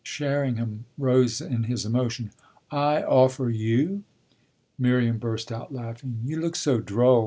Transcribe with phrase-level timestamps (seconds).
[0.03, 2.31] Sherringham rose in his emotion.
[2.71, 4.03] "I 'offer' you?"
[4.79, 6.21] Miriam burst out laughing.
[6.25, 7.19] "You look so droll!